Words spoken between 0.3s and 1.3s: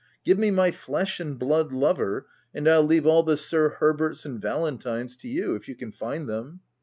me my flesh